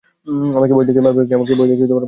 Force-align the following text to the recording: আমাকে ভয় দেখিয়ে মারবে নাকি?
আমাকে 0.53 0.73
ভয় 0.73 0.85
দেখিয়ে 0.87 1.05
মারবে 1.05 1.19
নাকি? 1.21 1.85